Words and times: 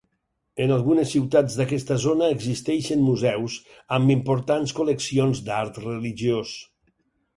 En 0.63 0.71
algunes 0.75 1.11
ciutats 1.15 1.57
d'aquesta 1.59 1.97
zona 2.05 2.29
existeixen 2.37 3.05
museus 3.09 3.57
amb 3.99 4.15
importants 4.17 4.75
col·leccions 4.81 5.43
d'art 5.51 5.79
religiós. 5.89 6.57